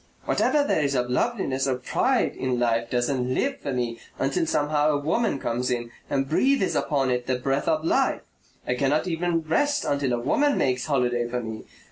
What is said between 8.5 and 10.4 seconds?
I cannot even rest until a